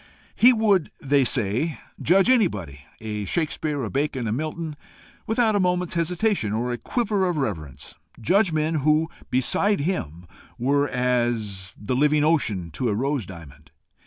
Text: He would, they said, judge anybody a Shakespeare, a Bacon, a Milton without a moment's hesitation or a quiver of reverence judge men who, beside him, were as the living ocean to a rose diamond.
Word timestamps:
He 0.35 0.51
would, 0.51 0.89
they 0.99 1.23
said, 1.23 1.77
judge 2.01 2.27
anybody 2.27 2.81
a 3.01 3.25
Shakespeare, 3.25 3.83
a 3.83 3.89
Bacon, 3.91 4.27
a 4.27 4.31
Milton 4.31 4.75
without 5.27 5.55
a 5.55 5.59
moment's 5.59 5.93
hesitation 5.93 6.53
or 6.53 6.71
a 6.71 6.79
quiver 6.79 7.27
of 7.29 7.37
reverence 7.37 7.93
judge 8.19 8.51
men 8.51 8.73
who, 8.81 9.11
beside 9.29 9.81
him, 9.81 10.25
were 10.57 10.89
as 10.89 11.73
the 11.79 11.95
living 11.95 12.23
ocean 12.23 12.71
to 12.71 12.89
a 12.89 12.95
rose 12.95 13.27
diamond. 13.27 13.69